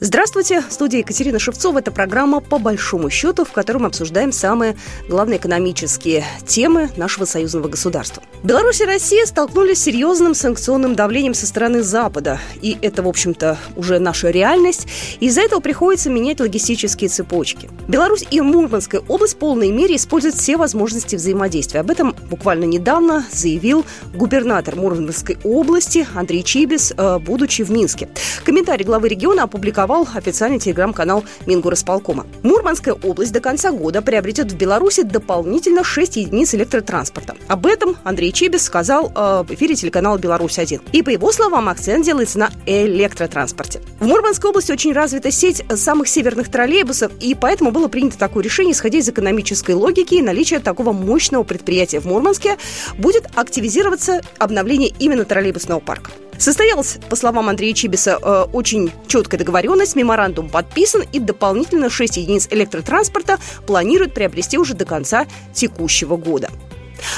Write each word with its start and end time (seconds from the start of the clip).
Здравствуйте, 0.00 0.60
в 0.60 0.72
студии 0.72 0.98
Екатерина 0.98 1.40
Шевцова. 1.40 1.80
Это 1.80 1.90
программа 1.90 2.38
«По 2.38 2.58
большому 2.58 3.10
счету», 3.10 3.44
в 3.44 3.50
которой 3.50 3.78
мы 3.78 3.86
обсуждаем 3.88 4.30
самые 4.30 4.76
главные 5.08 5.38
экономические 5.38 6.24
темы 6.46 6.88
нашего 6.96 7.24
союзного 7.24 7.66
государства. 7.66 8.22
Беларусь 8.44 8.80
и 8.80 8.84
Россия 8.84 9.26
столкнулись 9.26 9.80
с 9.80 9.82
серьезным 9.82 10.34
санкционным 10.34 10.94
давлением 10.94 11.34
со 11.34 11.48
стороны 11.48 11.82
Запада. 11.82 12.38
И 12.62 12.78
это, 12.80 13.02
в 13.02 13.08
общем-то, 13.08 13.58
уже 13.74 13.98
наша 13.98 14.30
реальность. 14.30 14.86
Из-за 15.18 15.40
этого 15.40 15.58
приходится 15.58 16.10
менять 16.10 16.38
логистические 16.38 17.10
цепочки. 17.10 17.68
Беларусь 17.88 18.24
и 18.30 18.40
Мурманская 18.40 19.02
область 19.08 19.34
в 19.34 19.38
полной 19.38 19.72
мере 19.72 19.96
используют 19.96 20.36
все 20.36 20.56
возможности 20.56 21.16
взаимодействия. 21.16 21.80
Об 21.80 21.90
этом 21.90 22.14
буквально 22.30 22.66
недавно 22.66 23.26
заявил 23.32 23.84
губернатор 24.14 24.76
Мурманской 24.76 25.38
области 25.42 26.06
Андрей 26.14 26.44
Чибис, 26.44 26.94
э, 26.96 27.18
будучи 27.18 27.62
в 27.62 27.72
Минске. 27.72 28.08
Комментарий 28.44 28.84
главы 28.84 29.08
региона 29.08 29.42
опубликовал 29.42 29.87
опубликовал 29.88 30.08
официальный 30.14 30.58
телеграм-канал 30.58 31.24
Мингорасполкома. 31.46 32.26
Мурманская 32.42 32.94
область 32.94 33.32
до 33.32 33.40
конца 33.40 33.72
года 33.72 34.02
приобретет 34.02 34.52
в 34.52 34.56
Беларуси 34.56 35.02
дополнительно 35.02 35.82
6 35.82 36.16
единиц 36.16 36.54
электротранспорта. 36.54 37.36
Об 37.48 37.66
этом 37.66 37.96
Андрей 38.04 38.32
Чибис 38.32 38.64
сказал 38.64 39.10
э, 39.14 39.44
в 39.46 39.54
эфире 39.54 39.74
телеканала 39.74 40.18
«Беларусь-1». 40.18 40.90
И 40.92 41.02
по 41.02 41.10
его 41.10 41.32
словам, 41.32 41.68
акцент 41.68 42.04
делается 42.04 42.38
на 42.38 42.50
электротранспорте. 42.66 43.80
В 44.00 44.06
Мурманской 44.06 44.50
области 44.50 44.72
очень 44.72 44.92
развита 44.92 45.30
сеть 45.30 45.64
самых 45.74 46.08
северных 46.08 46.50
троллейбусов, 46.50 47.12
и 47.20 47.34
поэтому 47.34 47.70
было 47.70 47.88
принято 47.88 48.18
такое 48.18 48.44
решение, 48.44 48.72
исходя 48.72 48.98
из 48.98 49.08
экономической 49.08 49.72
логики 49.72 50.14
и 50.14 50.22
наличия 50.22 50.58
такого 50.58 50.92
мощного 50.92 51.44
предприятия 51.44 52.00
в 52.00 52.04
Мурманске, 52.04 52.58
будет 52.98 53.26
активизироваться 53.34 54.20
обновление 54.38 54.92
именно 54.98 55.24
троллейбусного 55.24 55.80
парка. 55.80 56.10
Состоялась, 56.38 56.98
по 57.10 57.16
словам 57.16 57.48
Андрея 57.48 57.74
Чибиса, 57.74 58.18
э, 58.22 58.46
очень 58.52 58.92
четкая 59.08 59.38
договоренность, 59.38 59.96
меморандум 59.96 60.48
подписан 60.48 61.02
и 61.12 61.18
дополнительно 61.18 61.90
6 61.90 62.16
единиц 62.16 62.46
электротранспорта 62.50 63.38
планируют 63.66 64.14
приобрести 64.14 64.56
уже 64.56 64.74
до 64.74 64.84
конца 64.84 65.26
текущего 65.52 66.16
года. 66.16 66.48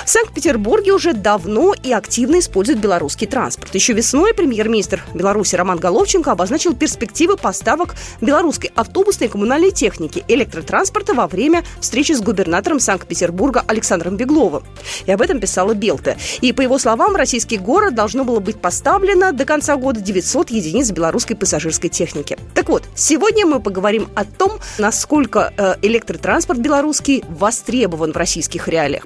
В 0.05 0.11
Санкт-Петербурге 0.11 0.93
уже 0.93 1.13
давно 1.13 1.75
и 1.75 1.93
активно 1.93 2.39
используют 2.39 2.81
белорусский 2.81 3.27
транспорт. 3.27 3.75
Еще 3.75 3.93
весной 3.93 4.35
премьер-министр 4.35 5.03
Беларуси 5.15 5.57
Роман 5.57 5.79
Головченко 5.79 6.33
обозначил 6.33 6.75
перспективы 6.75 7.37
поставок 7.37 7.95
белорусской 8.21 8.71
автобусной 8.75 9.29
и 9.29 9.31
коммунальной 9.31 9.71
техники 9.71 10.25
электротранспорта 10.29 11.15
во 11.15 11.27
время 11.27 11.65
встречи 11.81 12.13
с 12.13 12.21
губернатором 12.21 12.81
Санкт-Петербурга 12.81 13.65
Александром 13.67 14.17
Бегловым. 14.17 14.65
И 15.07 15.13
об 15.13 15.21
этом 15.23 15.41
писала 15.41 15.75
Белта. 15.75 16.17
И 16.41 16.53
по 16.53 16.61
его 16.61 16.79
словам, 16.79 17.17
российский 17.17 17.59
город 17.59 17.95
должно 17.95 18.25
было 18.25 18.41
быть 18.41 18.61
поставлено 18.61 19.33
до 19.33 19.45
конца 19.45 19.77
года 19.77 20.01
900 20.01 20.51
единиц 20.51 20.91
белорусской 20.91 21.37
пассажирской 21.37 21.91
техники. 21.91 22.39
Так 22.55 22.69
вот, 22.69 22.85
сегодня 22.95 23.47
мы 23.47 23.61
поговорим 23.61 24.09
о 24.15 24.25
том, 24.25 24.59
насколько 24.79 25.53
э, 25.57 25.75
электротранспорт 25.83 26.59
белорусский 26.59 27.25
востребован 27.29 28.13
в 28.13 28.17
российских 28.17 28.69
реалиях. 28.69 29.05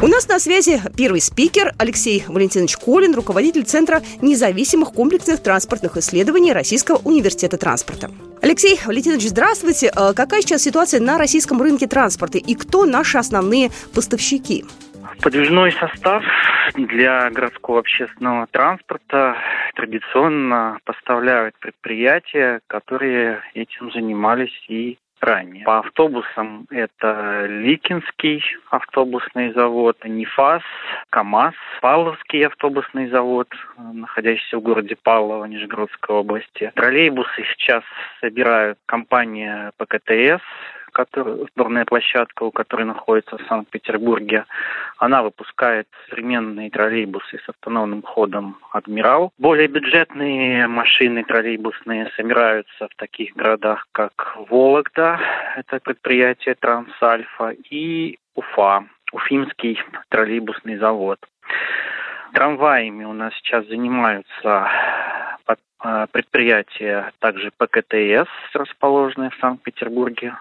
У 0.00 0.06
нас 0.06 0.28
на 0.28 0.38
связи 0.38 0.78
первый 0.96 1.20
спикер 1.20 1.72
Алексей 1.76 2.22
Валентинович 2.28 2.76
Колин, 2.76 3.16
руководитель 3.16 3.64
Центра 3.64 4.00
независимых 4.22 4.92
комплексных 4.92 5.42
транспортных 5.42 5.96
исследований 5.96 6.52
Российского 6.52 6.98
университета 6.98 7.58
транспорта. 7.58 8.08
Алексей 8.40 8.78
Валентинович, 8.86 9.22
здравствуйте. 9.22 9.88
Э, 9.88 10.12
какая 10.14 10.42
сейчас 10.42 10.62
ситуация 10.62 11.00
на 11.00 11.18
российском 11.18 11.60
рынке 11.60 11.88
транспорта 11.88 12.38
и 12.38 12.54
кто 12.54 12.84
наши 12.84 13.18
основные 13.18 13.70
поставщики? 13.92 14.64
Подвижной 15.20 15.72
состав 15.72 16.22
для 16.76 17.28
городского 17.30 17.80
общественного 17.80 18.46
транспорта 18.52 19.36
традиционно 19.74 20.78
поставляют 20.84 21.58
предприятия, 21.58 22.60
которые 22.68 23.40
этим 23.54 23.90
занимались 23.90 24.54
и 24.68 24.96
ранее. 25.20 25.64
По 25.64 25.78
автобусам 25.78 26.66
это 26.70 27.46
Ликинский 27.46 28.42
автобусный 28.70 29.52
завод, 29.52 29.96
Нефас, 30.04 30.62
КАМАЗ, 31.10 31.54
Павловский 31.80 32.46
автобусный 32.46 33.08
завод, 33.08 33.48
находящийся 33.76 34.58
в 34.58 34.62
городе 34.62 34.96
Павлово, 35.02 35.44
Нижегородской 35.44 36.16
области. 36.16 36.72
Троллейбусы 36.74 37.44
сейчас 37.56 37.82
собирают 38.20 38.78
компания 38.86 39.72
ПКТС, 39.76 40.42
который, 40.92 41.46
сборная 41.52 41.84
площадка, 41.84 42.44
у 42.44 42.50
которой 42.50 42.84
находится 42.84 43.38
в 43.38 43.46
Санкт-Петербурге, 43.48 44.44
она 44.98 45.22
выпускает 45.22 45.88
современные 46.08 46.70
троллейбусы 46.70 47.38
с 47.38 47.48
автономным 47.48 48.02
ходом 48.02 48.56
«Адмирал». 48.72 49.32
Более 49.38 49.68
бюджетные 49.68 50.66
машины 50.66 51.24
троллейбусные 51.24 52.10
собираются 52.16 52.88
в 52.88 52.94
таких 52.96 53.34
городах, 53.34 53.86
как 53.92 54.36
Вологда, 54.48 55.20
это 55.56 55.80
предприятие 55.80 56.54
«Трансальфа», 56.54 57.54
и 57.70 58.18
Уфа, 58.34 58.84
Уфимский 59.12 59.80
троллейбусный 60.10 60.76
завод. 60.76 61.18
Трамваями 62.32 63.04
у 63.04 63.12
нас 63.12 63.34
сейчас 63.34 63.66
занимаются 63.66 64.68
а, 65.90 66.06
предприятие 66.08 67.12
также 67.18 67.50
ПКТС, 67.56 68.28
расположенное 68.52 69.30
в 69.30 69.36
Санкт-Петербурге, 69.40 70.34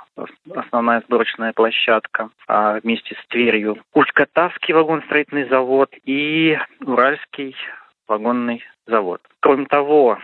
основная 0.54 1.02
сборочная 1.08 1.54
площадка, 1.54 2.32
а, 2.50 2.82
вместе 2.84 3.16
с 3.16 3.28
Тверью. 3.30 3.78
Усть-Катавский 3.94 4.74
вагоностроительный 4.74 5.48
завод 5.48 5.90
и 6.04 6.58
Уральский 6.82 7.56
вагонный 8.10 8.62
завод. 8.88 9.22
Кроме 9.40 9.68
того, 9.68 10.20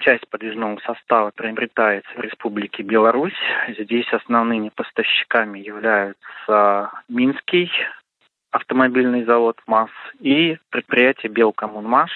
часть 0.00 0.28
подвижного 0.28 0.78
состава 0.80 1.30
приобретается 1.34 2.10
в 2.14 2.20
Республике 2.20 2.82
Беларусь. 2.82 3.40
Здесь 3.66 4.12
основными 4.12 4.70
поставщиками 4.74 5.58
являются 5.58 6.90
Минский 7.08 7.72
автомобильный 8.50 9.24
завод 9.24 9.56
МАЗ 9.66 9.90
и 10.18 10.58
предприятие 10.68 11.32
Белкоммунмаш, 11.32 12.10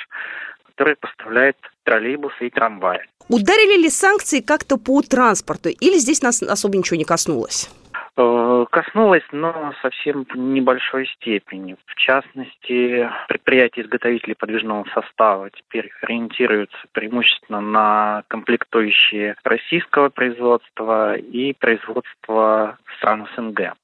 которое 0.66 0.96
поставляет 0.96 1.56
троллейбусы 1.84 2.48
и 2.48 2.50
трамваи. 2.50 3.00
Ударили 3.28 3.82
ли 3.82 3.88
санкции 3.88 4.40
как-то 4.40 4.76
по 4.76 5.00
транспорту 5.02 5.68
или 5.68 5.96
здесь 5.98 6.22
нас 6.22 6.42
особо 6.42 6.76
ничего 6.76 6.96
не 6.96 7.04
коснулось? 7.04 7.70
Э, 8.16 8.64
коснулось, 8.70 9.24
но 9.32 9.72
совсем 9.82 10.24
в 10.24 10.36
небольшой 10.36 11.06
степени. 11.16 11.76
В 11.86 11.94
частности, 11.96 13.10
предприятия-изготовители 13.28 14.34
подвижного 14.34 14.84
состава 14.94 15.50
теперь 15.50 15.90
ориентируются 16.02 16.76
преимущественно 16.92 17.60
на 17.60 18.22
комплектующие 18.28 19.34
российского 19.42 20.10
производства 20.10 21.16
и 21.16 21.54
производства 21.54 22.78
стран 22.98 23.26
СНГ 23.34 23.74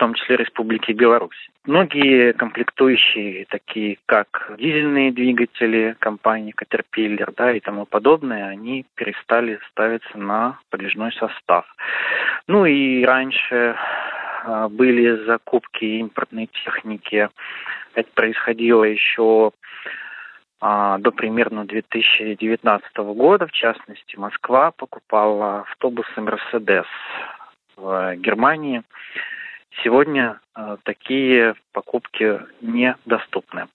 в 0.00 0.02
том 0.02 0.14
числе 0.14 0.36
Республики 0.36 0.92
Беларусь. 0.92 1.50
Многие 1.66 2.32
комплектующие, 2.32 3.44
такие 3.50 3.98
как 4.06 4.50
дизельные 4.56 5.12
двигатели 5.12 5.94
компании 5.98 6.54
Caterpillar 6.54 7.34
да, 7.36 7.52
и 7.52 7.60
тому 7.60 7.84
подобное, 7.84 8.48
они 8.48 8.86
перестали 8.94 9.60
ставиться 9.70 10.16
на 10.16 10.58
подвижной 10.70 11.12
состав. 11.12 11.66
Ну 12.46 12.64
и 12.64 13.04
раньше 13.04 13.76
а, 14.44 14.70
были 14.70 15.22
закупки 15.26 15.84
импортной 15.84 16.48
техники. 16.64 17.28
Это 17.92 18.08
происходило 18.14 18.84
еще 18.84 19.50
а, 20.62 20.96
до 20.96 21.10
примерно 21.10 21.66
2019 21.66 22.96
года. 22.96 23.46
В 23.46 23.52
частности, 23.52 24.16
Москва 24.16 24.70
покупала 24.70 25.60
автобусы 25.60 26.14
Mercedes 26.16 26.86
в 27.76 28.16
Германии. 28.16 28.82
Сегодня 29.82 30.40
э, 30.56 30.76
такие 30.84 31.54
покупки 31.72 32.40
недоступны. 32.60 33.68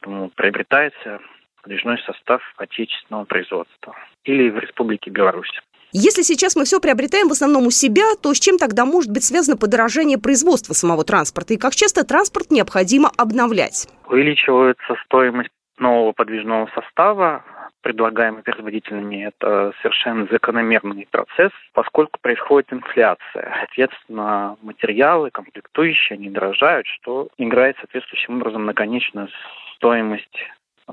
Поэтому 0.00 0.30
приобретается 0.30 1.20
подвижной 1.62 1.98
состав 1.98 2.42
отечественного 2.56 3.24
производства 3.24 3.94
или 4.24 4.48
в 4.48 4.58
Республике 4.58 5.10
Беларусь. 5.10 5.50
Если 5.92 6.22
сейчас 6.22 6.54
мы 6.54 6.64
все 6.64 6.80
приобретаем 6.80 7.28
в 7.28 7.32
основном 7.32 7.66
у 7.66 7.70
себя, 7.70 8.14
то 8.22 8.32
с 8.34 8.38
чем 8.38 8.58
тогда 8.58 8.84
может 8.84 9.10
быть 9.10 9.24
связано 9.24 9.56
подорожание 9.56 10.18
производства 10.18 10.74
самого 10.74 11.02
транспорта? 11.02 11.54
И 11.54 11.56
как 11.56 11.74
часто 11.74 12.04
транспорт 12.04 12.50
необходимо 12.50 13.10
обновлять? 13.16 13.88
Увеличивается 14.06 14.96
стоимость 15.06 15.50
нового 15.78 16.12
подвижного 16.12 16.68
состава, 16.74 17.42
предлагаемый 17.82 18.42
производителями, 18.42 19.26
это 19.26 19.72
совершенно 19.80 20.26
закономерный 20.30 21.06
процесс, 21.10 21.52
поскольку 21.72 22.18
происходит 22.20 22.72
инфляция. 22.72 23.54
Соответственно, 23.60 24.56
материалы, 24.62 25.30
комплектующие, 25.30 26.16
они 26.16 26.30
дорожают, 26.30 26.86
что 26.86 27.28
играет 27.38 27.76
соответствующим 27.78 28.36
образом 28.36 28.66
на 28.66 28.74
конечную 28.74 29.28
стоимость 29.76 30.38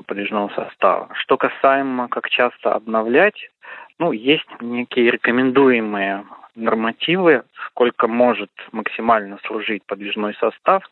подвижного 0.06 0.50
состава. 0.50 1.10
Что 1.16 1.38
касаемо, 1.38 2.08
как 2.10 2.30
часто 2.30 2.74
обновлять, 2.74 3.50
ну, 3.98 4.12
есть 4.12 4.48
некие 4.60 5.12
рекомендуемые 5.12 6.26
нормативы, 6.56 7.44
сколько 7.68 8.08
может 8.08 8.52
максимально 8.72 9.40
служить 9.46 9.84
подвижной 9.84 10.34
состав, 10.36 10.84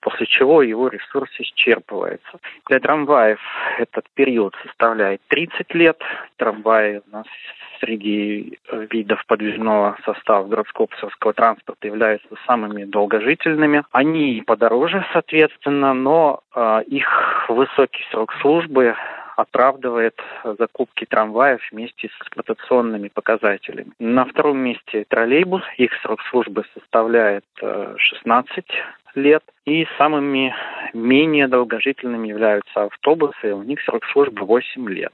после 0.00 0.26
чего 0.26 0.62
его 0.62 0.88
ресурс 0.88 1.30
исчерпывается. 1.38 2.38
Для 2.68 2.80
трамваев 2.80 3.40
этот 3.78 4.06
период 4.14 4.54
составляет 4.64 5.20
30 5.28 5.74
лет. 5.74 6.00
Трамваи 6.36 7.00
у 7.06 7.16
нас 7.16 7.26
среди 7.80 8.58
видов 8.90 9.24
подвижного 9.26 9.96
состава 10.04 10.46
городского 10.46 10.86
пассажирского 10.86 11.32
транспорта 11.32 11.86
являются 11.86 12.28
самыми 12.46 12.84
долгожительными. 12.84 13.84
Они 13.92 14.42
подороже, 14.46 15.04
соответственно, 15.12 15.94
но 15.94 16.40
э, 16.54 16.82
их 16.86 17.46
высокий 17.48 18.04
срок 18.10 18.32
службы 18.40 18.94
оправдывает 19.36 20.20
закупки 20.58 21.04
трамваев 21.04 21.60
вместе 21.70 22.08
с 22.08 22.20
эксплуатационными 22.20 23.08
показателями. 23.08 23.92
На 23.98 24.24
втором 24.24 24.58
месте 24.58 25.04
троллейбус. 25.08 25.62
Их 25.76 25.92
срок 26.02 26.20
службы 26.30 26.64
составляет 26.74 27.44
16 27.60 28.58
э, 28.58 29.18
лет. 29.18 29.42
И 29.64 29.86
самыми 29.98 30.54
менее 30.92 31.48
долгожительными 31.48 32.28
являются 32.28 32.84
автобусы. 32.84 33.54
У 33.54 33.62
них 33.62 33.80
срок 33.82 34.04
службы 34.12 34.44
8 34.44 34.88
лет. 34.90 35.12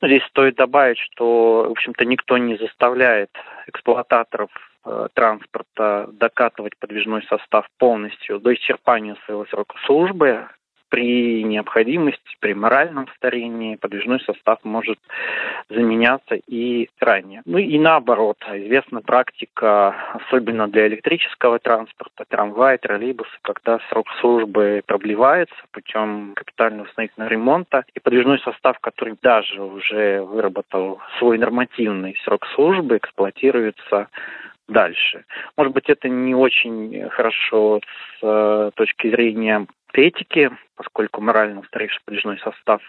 Здесь 0.00 0.24
стоит 0.24 0.56
добавить, 0.56 0.98
что, 0.98 1.66
в 1.68 1.70
общем-то, 1.72 2.04
никто 2.04 2.38
не 2.38 2.56
заставляет 2.56 3.30
эксплуататоров 3.66 4.50
э, 4.84 5.08
транспорта 5.14 6.08
докатывать 6.12 6.76
подвижной 6.78 7.22
состав 7.28 7.66
полностью 7.78 8.40
до 8.40 8.54
исчерпания 8.54 9.16
своего 9.26 9.44
срока 9.46 9.76
службы 9.86 10.46
при 10.92 11.42
необходимости, 11.42 12.36
при 12.38 12.52
моральном 12.52 13.08
старении 13.16 13.76
подвижной 13.76 14.20
состав 14.20 14.58
может 14.62 14.98
заменяться 15.70 16.34
и 16.34 16.90
ранее. 17.00 17.40
Ну 17.46 17.56
и 17.56 17.78
наоборот, 17.78 18.36
известна 18.46 19.00
практика, 19.00 19.96
особенно 20.12 20.68
для 20.68 20.86
электрического 20.88 21.58
транспорта, 21.60 22.26
трамвая, 22.28 22.76
троллейбусы, 22.76 23.30
когда 23.40 23.78
срок 23.88 24.06
службы 24.20 24.82
продлевается 24.84 25.56
путем 25.70 26.34
капитального 26.36 26.84
восстановительного 26.84 27.30
ремонта, 27.30 27.84
и 27.94 27.98
подвижной 27.98 28.38
состав, 28.40 28.78
который 28.80 29.16
даже 29.22 29.62
уже 29.62 30.20
выработал 30.20 31.00
свой 31.18 31.38
нормативный 31.38 32.18
срок 32.22 32.46
службы, 32.54 32.98
эксплуатируется 32.98 34.08
дальше. 34.68 35.24
Может 35.56 35.72
быть, 35.72 35.88
это 35.88 36.10
не 36.10 36.34
очень 36.34 37.08
хорошо 37.08 37.80
с 37.80 38.18
э, 38.22 38.70
точки 38.74 39.08
зрения 39.08 39.66
этики, 39.98 40.50
поскольку 40.76 41.20
морально 41.20 41.60
устаревший 41.60 42.00
подвижной 42.04 42.38
состав 42.38 42.80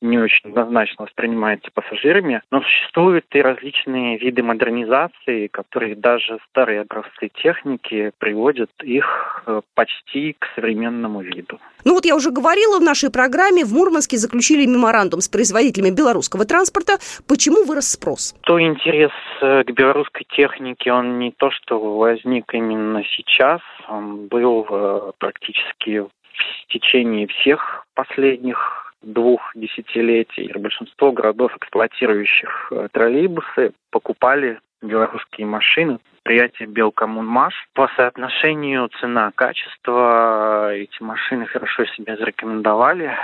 не 0.00 0.18
очень 0.18 0.50
однозначно 0.50 1.06
воспринимается 1.06 1.70
пассажирами, 1.72 2.42
но 2.50 2.60
существуют 2.60 3.24
и 3.32 3.40
различные 3.40 4.18
виды 4.18 4.42
модернизации, 4.42 5.46
которые 5.46 5.96
даже 5.96 6.38
старые 6.50 6.82
образцы 6.82 7.30
техники 7.42 8.12
приводят 8.18 8.70
их 8.82 9.42
э, 9.46 9.62
почти 9.74 10.34
к 10.38 10.46
современному 10.54 11.22
виду. 11.22 11.58
Ну 11.84 11.94
вот 11.94 12.04
я 12.04 12.16
уже 12.16 12.30
говорила, 12.30 12.78
в 12.78 12.82
нашей 12.82 13.10
программе 13.10 13.64
в 13.64 13.72
Мурманске 13.72 14.16
заключили 14.16 14.66
меморандум 14.66 15.20
с 15.20 15.28
производителями 15.28 15.94
белорусского 15.94 16.44
транспорта. 16.44 16.98
Почему 17.26 17.64
вырос 17.64 17.92
спрос? 17.92 18.34
То 18.42 18.60
интерес 18.60 19.12
э, 19.40 19.64
к 19.64 19.70
белорусской 19.70 20.26
технике, 20.36 20.92
он 20.92 21.18
не 21.18 21.30
то, 21.30 21.50
что 21.50 21.78
возник 21.96 22.52
именно 22.52 23.02
сейчас, 23.04 23.60
он 23.88 24.26
был 24.26 24.66
э, 24.68 25.12
практически 25.18 26.04
в 26.34 26.72
течение 26.72 27.26
всех 27.26 27.86
последних 27.94 28.84
двух 29.02 29.52
десятилетий 29.54 30.50
большинство 30.56 31.12
городов, 31.12 31.56
эксплуатирующих 31.56 32.68
э, 32.70 32.88
троллейбусы, 32.92 33.72
покупали 33.90 34.58
белорусские 34.82 35.46
машины. 35.46 35.98
Предприятие 36.22 36.68
Белкоммунмаш. 36.68 37.52
По 37.74 37.88
соотношению 37.96 38.88
цена-качество 39.00 40.74
эти 40.74 41.02
машины 41.02 41.46
хорошо 41.46 41.84
себя 41.84 42.16
зарекомендовали 42.16 43.14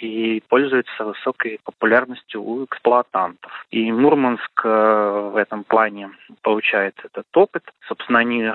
и 0.00 0.42
пользуются 0.48 1.04
высокой 1.04 1.60
популярностью 1.64 2.42
у 2.42 2.64
эксплуатантов. 2.64 3.52
И 3.70 3.92
Мурманск 3.92 4.62
э, 4.64 5.30
в 5.32 5.36
этом 5.36 5.64
плане 5.64 6.10
получает 6.42 6.98
этот 7.04 7.26
опыт. 7.34 7.64
Собственно, 7.86 8.20
они 8.20 8.50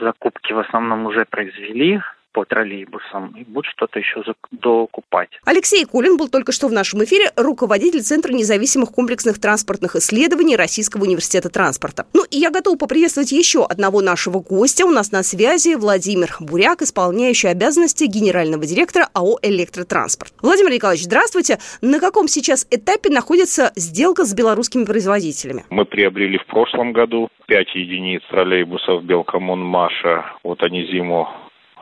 закупки 0.00 0.52
в 0.52 0.58
основном 0.58 1.06
уже 1.06 1.24
произвели 1.24 2.02
по 2.32 2.44
троллейбусам 2.44 3.34
и 3.38 3.44
будут 3.44 3.70
что-то 3.70 3.98
еще 3.98 4.22
докупать. 4.50 5.28
Алексей 5.44 5.84
Кулин 5.84 6.16
был 6.16 6.28
только 6.28 6.52
что 6.52 6.68
в 6.68 6.72
нашем 6.72 7.04
эфире 7.04 7.30
руководитель 7.36 8.02
Центра 8.02 8.32
независимых 8.32 8.90
комплексных 8.90 9.40
транспортных 9.40 9.96
исследований 9.96 10.56
Российского 10.56 11.02
университета 11.04 11.48
транспорта. 11.50 12.06
Ну 12.14 12.24
и 12.30 12.38
я 12.38 12.50
готова 12.50 12.76
поприветствовать 12.76 13.32
еще 13.32 13.64
одного 13.64 14.00
нашего 14.00 14.40
гостя. 14.40 14.86
У 14.86 14.90
нас 14.90 15.12
на 15.12 15.22
связи 15.22 15.74
Владимир 15.74 16.36
Буряк, 16.40 16.82
исполняющий 16.82 17.48
обязанности 17.48 18.04
генерального 18.04 18.64
директора 18.64 19.08
АО 19.14 19.38
«Электротранспорт». 19.42 20.32
Владимир 20.42 20.72
Николаевич, 20.72 21.04
здравствуйте. 21.04 21.58
На 21.80 22.00
каком 22.00 22.28
сейчас 22.28 22.66
этапе 22.70 23.10
находится 23.10 23.72
сделка 23.76 24.24
с 24.24 24.34
белорусскими 24.34 24.84
производителями? 24.84 25.64
Мы 25.70 25.84
приобрели 25.84 26.38
в 26.38 26.46
прошлом 26.46 26.92
году 26.92 27.28
5 27.46 27.74
единиц 27.74 28.22
троллейбусов 28.30 29.04
Белкоммун-Маша. 29.04 30.24
Вот 30.42 30.62
они 30.62 30.86
зиму 30.86 31.28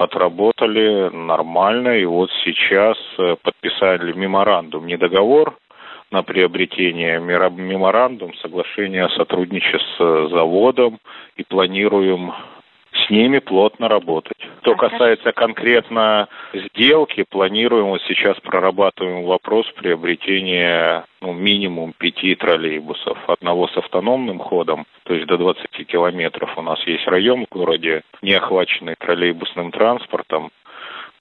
отработали 0.00 1.11
нормально, 1.14 1.99
и 1.99 2.06
вот 2.06 2.31
сейчас 2.43 2.97
э, 3.19 3.37
подписали 3.43 4.12
меморандум, 4.14 4.87
не 4.87 4.97
договор 4.97 5.58
на 6.11 6.23
приобретение, 6.23 7.20
меморандум, 7.20 8.35
соглашение 8.37 9.05
о 9.05 9.11
сотрудничестве 9.11 9.82
с 9.99 10.31
заводом, 10.31 10.99
и 11.37 11.44
планируем 11.44 12.32
с 12.93 13.11
ними 13.11 13.41
плотно 13.41 13.88
работать. 13.88 14.38
Что 14.61 14.75
касается 14.75 15.33
конкретно 15.33 16.29
сделки, 16.53 17.25
планируем, 17.29 17.87
вот 17.87 18.03
сейчас 18.07 18.39
прорабатываем 18.41 19.25
вопрос 19.25 19.67
приобретения 19.75 21.05
ну, 21.23 21.33
минимум 21.33 21.95
пяти 21.97 22.35
троллейбусов. 22.35 23.19
Одного 23.29 23.69
с 23.69 23.77
автономным 23.77 24.39
ходом, 24.39 24.85
то 25.05 25.15
есть 25.15 25.27
до 25.27 25.39
20 25.39 25.87
километров. 25.87 26.57
У 26.59 26.62
нас 26.62 26.79
есть 26.87 27.07
район 27.07 27.47
в 27.47 27.55
городе, 27.55 28.03
не 28.21 28.35
охваченный 28.35 28.97
троллейбусным 28.99 29.71
транспортом. 29.71 30.51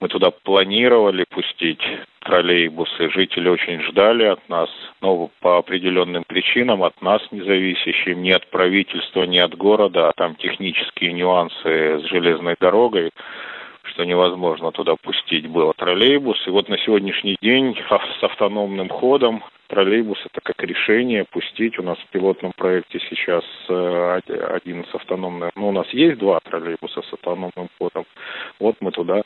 Мы 0.00 0.08
туда 0.08 0.30
планировали 0.30 1.24
пустить 1.28 1.82
троллейбусы. 2.40 3.10
Жители 3.10 3.48
очень 3.48 3.80
ждали 3.82 4.24
от 4.24 4.48
нас, 4.48 4.68
но 5.00 5.30
по 5.40 5.58
определенным 5.58 6.24
причинам 6.26 6.82
от 6.82 7.00
нас 7.02 7.22
независящим, 7.30 8.22
ни 8.22 8.30
от 8.30 8.48
правительства, 8.50 9.24
ни 9.24 9.38
от 9.38 9.56
города, 9.56 10.08
а 10.08 10.12
там 10.16 10.36
технические 10.36 11.12
нюансы 11.12 12.00
с 12.00 12.02
железной 12.08 12.56
дорогой, 12.60 13.10
что 13.84 14.04
невозможно 14.04 14.72
туда 14.72 14.96
пустить 14.96 15.46
было 15.48 15.72
троллейбус. 15.76 16.46
И 16.46 16.50
вот 16.50 16.68
на 16.68 16.78
сегодняшний 16.78 17.36
день 17.42 17.76
с 18.20 18.24
автономным 18.24 18.88
ходом 18.88 19.42
троллейбус 19.68 20.18
это 20.26 20.40
как 20.42 20.62
решение 20.62 21.24
пустить. 21.24 21.78
У 21.78 21.82
нас 21.82 21.98
в 21.98 22.06
пилотном 22.10 22.52
проекте 22.56 23.00
сейчас 23.08 23.44
э, 23.68 24.20
один 24.54 24.84
с 24.86 24.94
автономным, 24.94 25.50
ну 25.56 25.68
у 25.68 25.72
нас 25.72 25.88
есть 25.90 26.18
два 26.18 26.40
троллейбуса 26.40 27.02
с 27.02 27.12
автономным 27.12 27.68
ходом. 27.78 28.04
Вот 28.58 28.76
мы 28.80 28.90
туда 28.90 29.22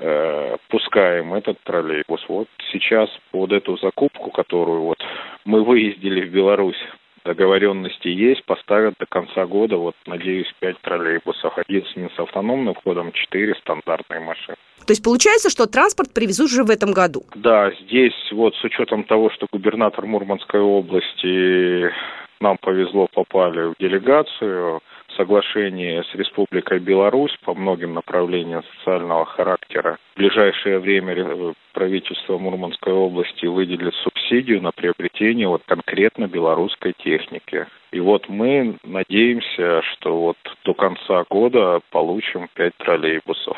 э, 0.00 0.56
пускаем 0.68 1.34
этот 1.34 1.58
троллейбус. 1.64 2.24
Вот 2.28 2.48
сейчас 2.72 3.08
под 3.30 3.52
эту 3.52 3.76
закупку, 3.78 4.30
которую 4.30 4.82
вот 4.82 4.98
мы 5.44 5.64
выездили 5.64 6.26
в 6.26 6.32
Беларусь, 6.32 6.82
договоренности 7.24 8.08
есть, 8.08 8.44
поставят 8.44 8.94
до 8.98 9.06
конца 9.06 9.44
года, 9.44 9.76
вот, 9.76 9.94
надеюсь, 10.06 10.50
пять 10.60 10.80
троллейбусов. 10.80 11.58
Один 11.58 11.84
с 11.84 12.18
автономным 12.18 12.74
входом, 12.74 13.12
четыре 13.12 13.54
стандартные 13.56 14.20
машины. 14.20 14.56
То 14.86 14.92
есть 14.92 15.04
получается, 15.04 15.50
что 15.50 15.66
транспорт 15.66 16.14
привезут 16.14 16.46
уже 16.46 16.64
в 16.64 16.70
этом 16.70 16.92
году? 16.92 17.24
Да, 17.34 17.70
здесь 17.82 18.14
вот 18.32 18.54
с 18.56 18.64
учетом 18.64 19.04
того, 19.04 19.30
что 19.30 19.46
губернатор 19.52 20.06
Мурманской 20.06 20.60
области 20.60 21.92
нам 22.40 22.56
повезло, 22.58 23.08
попали 23.12 23.72
в 23.72 23.74
делегацию, 23.78 24.80
соглашение 25.18 26.04
с 26.04 26.14
Республикой 26.14 26.78
Беларусь 26.78 27.36
по 27.44 27.52
многим 27.54 27.94
направлениям 27.94 28.62
социального 28.78 29.26
характера. 29.26 29.98
В 30.14 30.18
ближайшее 30.18 30.78
время 30.78 31.54
правительство 31.74 32.38
Мурманской 32.38 32.92
области 32.92 33.46
выделит 33.46 33.94
субсидию 33.94 34.62
на 34.62 34.70
приобретение 34.70 35.48
вот 35.48 35.62
конкретно 35.66 36.26
белорусской 36.26 36.94
техники. 37.04 37.66
И 37.90 38.00
вот 38.00 38.28
мы 38.28 38.78
надеемся, 38.84 39.82
что 39.92 40.20
вот 40.20 40.36
до 40.64 40.74
конца 40.74 41.24
года 41.28 41.80
получим 41.90 42.48
пять 42.54 42.76
троллейбусов. 42.78 43.56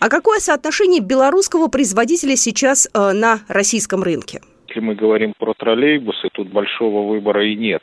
А 0.00 0.08
какое 0.08 0.38
соотношение 0.38 1.00
белорусского 1.00 1.68
производителя 1.68 2.36
сейчас 2.36 2.88
э, 2.92 3.12
на 3.12 3.38
российском 3.48 4.02
рынке? 4.02 4.40
Если 4.68 4.80
мы 4.80 4.94
говорим 4.94 5.34
про 5.38 5.54
троллейбусы, 5.54 6.28
тут 6.32 6.48
большого 6.48 7.08
выбора 7.08 7.46
и 7.46 7.54
нет 7.54 7.82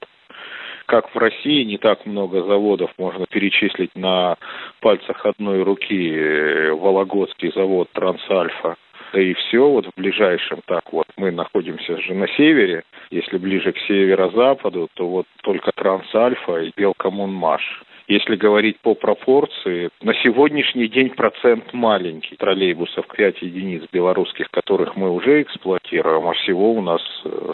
как 0.91 1.15
в 1.15 1.17
России 1.17 1.63
не 1.63 1.77
так 1.77 2.05
много 2.05 2.43
заводов 2.43 2.91
можно 2.97 3.25
перечислить 3.25 3.95
на 3.95 4.35
пальцах 4.81 5.25
одной 5.25 5.63
руки. 5.63 6.69
Вологодский 6.71 7.49
завод 7.55 7.87
Трансальфа, 7.93 8.75
и 9.13 9.33
все, 9.35 9.69
вот 9.69 9.85
в 9.85 9.91
ближайшем, 9.95 10.59
так 10.65 10.91
вот, 10.91 11.05
мы 11.15 11.31
находимся 11.31 11.97
же 12.01 12.13
на 12.13 12.27
севере, 12.35 12.83
если 13.09 13.37
ближе 13.37 13.71
к 13.71 13.77
северо-западу, 13.87 14.89
то 14.93 15.07
вот 15.07 15.27
только 15.43 15.71
Трансальфа 15.71 16.57
и 16.57 16.73
Белкоммунмаш. 16.75 17.83
Если 18.11 18.35
говорить 18.35 18.77
по 18.81 18.93
пропорции, 18.93 19.89
на 20.01 20.13
сегодняшний 20.15 20.89
день 20.89 21.11
процент 21.11 21.71
маленький. 21.71 22.35
Троллейбусов 22.35 23.07
5 23.07 23.41
единиц 23.41 23.83
белорусских, 23.89 24.51
которых 24.51 24.97
мы 24.97 25.09
уже 25.11 25.43
эксплуатируем, 25.43 26.27
а 26.27 26.33
всего 26.33 26.73
у 26.73 26.81
нас 26.81 27.01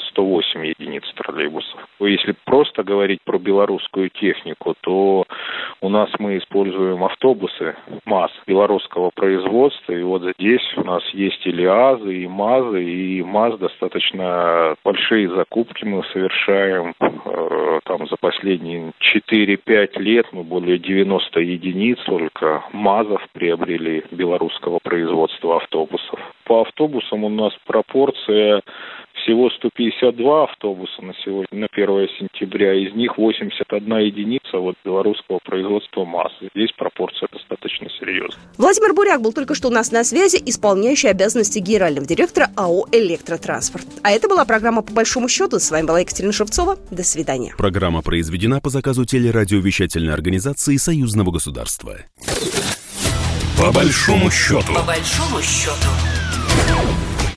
108 0.10 0.60
э, 0.60 0.74
единиц 0.80 1.04
троллейбусов. 1.14 1.88
Если 2.00 2.34
просто 2.46 2.82
говорить 2.82 3.20
про 3.24 3.38
белорусскую 3.38 4.10
технику, 4.10 4.74
то 4.82 5.26
у 5.80 5.90
нас 5.90 6.10
мы 6.18 6.40
используем 6.40 7.04
автобусы 7.04 7.76
МАЗ 8.06 8.32
белорусского 8.48 9.12
производства. 9.14 9.94
И 9.94 10.02
вот 10.02 10.24
здесь 10.40 10.74
у 10.76 10.84
нас 10.84 11.04
есть 11.14 11.46
и 11.46 11.52
ЛиАЗы, 11.52 12.16
и 12.16 12.28
МАЗы, 12.28 12.84
и 12.84 13.22
МАЗ 13.22 13.60
достаточно 13.60 14.74
большие 14.84 15.30
закупки 15.30 15.86
мы 15.86 16.04
совершаем. 16.06 16.96
Э, 17.00 17.80
там 17.84 18.08
за 18.08 18.16
последние 18.18 18.92
4-5 19.00 20.00
лет 20.00 20.26
мы 20.32 20.47
более 20.48 20.80
90 20.80 21.40
единиц 21.40 22.00
только 22.06 22.64
МАЗов 22.74 23.22
приобрели 23.34 24.04
белорусского 24.12 24.80
производства 24.82 25.58
автобусов. 25.58 26.20
По 26.46 26.62
автобусам 26.62 27.24
у 27.24 27.30
нас 27.30 27.54
пропорция 27.66 28.62
всего 29.28 29.50
152 29.50 30.44
автобуса 30.44 31.02
на 31.02 31.14
сегодня, 31.26 31.48
на 31.52 31.68
1 31.70 32.08
сентября, 32.18 32.74
из 32.74 32.96
них 32.96 33.18
81 33.18 33.98
единица 33.98 34.58
вот 34.58 34.76
белорусского 34.86 35.40
производства 35.44 36.06
массы. 36.06 36.50
Здесь 36.56 36.72
пропорция 36.78 37.28
достаточно 37.32 37.90
серьезная. 38.00 38.40
Владимир 38.58 38.94
Буряк 38.94 39.22
был 39.22 39.34
только 39.34 39.54
что 39.54 39.68
у 39.68 39.72
нас 39.72 39.92
на 39.92 40.06
связи, 40.06 40.42
исполняющий 40.46 41.10
обязанности 41.10 41.60
генерального 41.60 42.08
директора 42.08 42.48
АО 42.56 42.86
«Электротранспорт». 42.94 43.86
А 44.02 44.12
это 44.12 44.30
была 44.30 44.46
программа 44.46 44.82
«По 44.82 44.94
большому 44.94 45.28
счету». 45.28 45.60
С 45.60 45.72
вами 45.72 45.86
была 45.86 46.00
Екатерина 46.00 46.32
Шевцова. 46.32 46.78
До 46.90 47.04
свидания. 47.04 47.54
Программа 47.58 48.02
произведена 48.02 48.62
по 48.62 48.70
заказу 48.70 49.04
телерадиовещательной 49.04 50.14
организации 50.14 50.78
Союзного 50.78 51.32
государства. 51.32 51.98
По 53.58 53.74
большому 53.74 54.32
счету. 54.32 54.74
По 54.74 54.84
большому 54.84 55.42
счету. 55.42 55.90